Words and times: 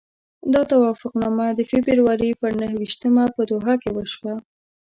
دا 0.53 0.61
توافقنامه 0.71 1.47
د 1.53 1.59
فبروري 1.71 2.29
پر 2.41 2.51
نهه 2.59 2.75
ویشتمه 2.79 3.23
په 3.35 3.41
دوحه 3.49 3.75
کې 3.81 3.89
وشوه. 3.93 4.33